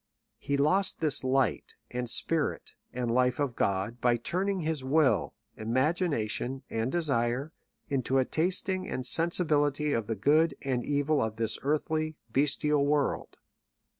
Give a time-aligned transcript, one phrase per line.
[0.39, 6.63] He lost this light, and spirit, and life of God, by turning his will, imagination,
[6.71, 7.53] and desire,
[7.87, 12.83] into a tasting and sensi bility of the good and evil of this earthly, bestial
[12.83, 13.37] world.